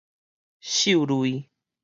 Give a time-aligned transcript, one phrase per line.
[0.63, 1.45] 獸類